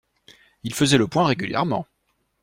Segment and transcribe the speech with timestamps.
[0.63, 1.85] Il faisait le point régulièrement.